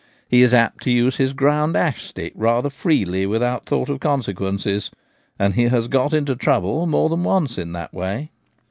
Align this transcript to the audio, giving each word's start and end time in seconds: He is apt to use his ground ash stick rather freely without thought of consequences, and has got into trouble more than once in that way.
He 0.27 0.41
is 0.41 0.51
apt 0.51 0.81
to 0.85 0.89
use 0.89 1.17
his 1.17 1.31
ground 1.31 1.77
ash 1.77 2.01
stick 2.01 2.33
rather 2.35 2.71
freely 2.71 3.27
without 3.27 3.67
thought 3.67 3.87
of 3.87 3.99
consequences, 3.99 4.89
and 5.37 5.53
has 5.53 5.87
got 5.87 6.11
into 6.11 6.35
trouble 6.35 6.87
more 6.87 7.07
than 7.07 7.23
once 7.23 7.59
in 7.59 7.73
that 7.73 7.93
way. 7.93 8.31